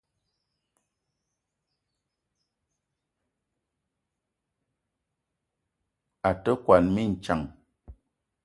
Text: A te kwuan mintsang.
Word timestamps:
A 6.29 6.31
te 6.43 6.51
kwuan 6.63 6.85
mintsang. 6.95 7.43